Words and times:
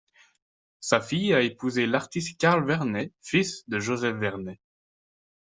Sa 0.79 0.99
fille 0.99 1.31
a 1.31 1.41
épousé 1.41 1.85
l’artiste 1.85 2.39
Carle 2.39 2.65
Vernet, 2.65 3.11
fils 3.21 3.69
de 3.69 3.77
Joseph 3.79 4.15
Vernet. 4.17 4.59